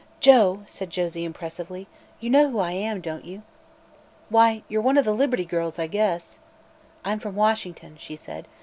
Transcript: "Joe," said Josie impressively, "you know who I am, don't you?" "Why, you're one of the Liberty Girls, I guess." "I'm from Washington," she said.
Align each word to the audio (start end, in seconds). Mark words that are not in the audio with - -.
"Joe," 0.19 0.63
said 0.65 0.89
Josie 0.89 1.25
impressively, 1.25 1.85
"you 2.19 2.31
know 2.31 2.49
who 2.49 2.57
I 2.57 2.71
am, 2.71 3.01
don't 3.01 3.23
you?" 3.23 3.43
"Why, 4.29 4.63
you're 4.67 4.81
one 4.81 4.97
of 4.97 5.05
the 5.05 5.13
Liberty 5.13 5.45
Girls, 5.45 5.77
I 5.77 5.85
guess." 5.85 6.39
"I'm 7.05 7.19
from 7.19 7.35
Washington," 7.35 7.97
she 7.99 8.15
said. 8.15 8.47